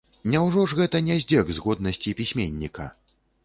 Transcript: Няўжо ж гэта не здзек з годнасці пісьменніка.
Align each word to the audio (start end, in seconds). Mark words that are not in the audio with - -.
Няўжо 0.35 0.63
ж 0.71 0.77
гэта 0.79 1.01
не 1.11 1.19
здзек 1.25 1.53
з 1.59 1.65
годнасці 1.67 2.17
пісьменніка. 2.23 2.93